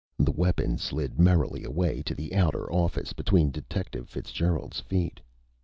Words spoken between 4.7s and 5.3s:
feet.